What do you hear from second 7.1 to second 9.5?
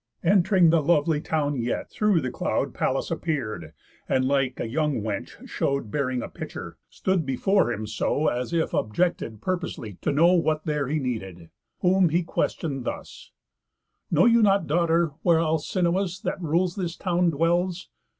before him so As if objected